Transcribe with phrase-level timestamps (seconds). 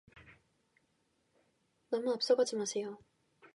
[1.91, 2.97] 너무 앞서가지 마세요.